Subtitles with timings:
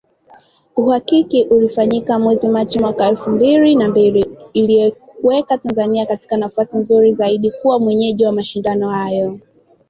[0.75, 7.51] Uhakiki ulifanyika mwezi Machi mwaka elfu mbili na mbili uliiweka Tanzania katika nafasi nzuri zaidi
[7.51, 9.39] kuwa mwenyeji wa mashindano hayo.